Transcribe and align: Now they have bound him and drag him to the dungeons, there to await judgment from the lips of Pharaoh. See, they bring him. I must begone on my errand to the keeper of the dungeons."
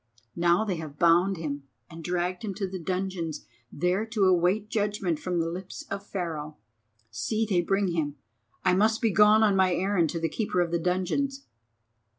Now 0.35 0.63
they 0.65 0.77
have 0.77 0.97
bound 0.97 1.37
him 1.37 1.67
and 1.87 2.03
drag 2.03 2.41
him 2.43 2.55
to 2.55 2.67
the 2.67 2.79
dungeons, 2.79 3.45
there 3.71 4.03
to 4.07 4.25
await 4.25 4.67
judgment 4.67 5.19
from 5.19 5.39
the 5.39 5.47
lips 5.47 5.83
of 5.91 6.03
Pharaoh. 6.07 6.57
See, 7.11 7.45
they 7.47 7.61
bring 7.61 7.89
him. 7.89 8.15
I 8.65 8.73
must 8.73 8.99
begone 8.99 9.43
on 9.43 9.55
my 9.55 9.75
errand 9.75 10.09
to 10.09 10.19
the 10.19 10.27
keeper 10.27 10.59
of 10.59 10.71
the 10.71 10.79
dungeons." 10.79 11.45